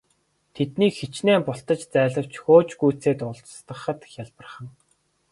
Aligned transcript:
Тэднийг 0.55 0.93
хэчнээн 0.97 1.41
бултаж 1.47 1.81
зайлавч 1.93 2.33
хөөж 2.43 2.69
гүйцээд 2.81 3.19
устгахад 3.31 3.99
хялбархан. 4.13 4.67